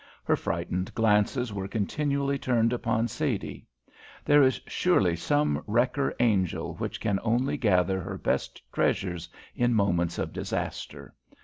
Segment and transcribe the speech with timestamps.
[0.23, 3.67] Her frightened glances were continually turned upon Sadie.
[4.25, 10.17] There is surely some wrecker angel which can only gather her best treasures in moments
[10.17, 11.13] of disaster.